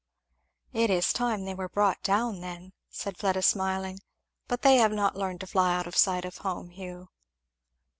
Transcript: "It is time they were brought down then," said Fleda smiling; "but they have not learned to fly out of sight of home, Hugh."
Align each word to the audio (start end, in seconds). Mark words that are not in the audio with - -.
"It 0.73 0.89
is 0.89 1.13
time 1.13 1.45
they 1.45 1.53
were 1.53 1.69
brought 1.69 2.01
down 2.01 2.39
then," 2.41 2.73
said 2.89 3.17
Fleda 3.19 3.43
smiling; 3.43 3.99
"but 4.47 4.63
they 4.63 4.77
have 4.77 4.91
not 4.91 5.15
learned 5.15 5.41
to 5.41 5.45
fly 5.45 5.75
out 5.75 5.85
of 5.85 5.95
sight 5.95 6.25
of 6.25 6.39
home, 6.39 6.71
Hugh." 6.71 7.09